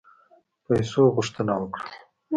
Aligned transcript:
پیسو 0.65 1.01
غوښتنه 1.15 1.53
وکړه. 1.61 1.85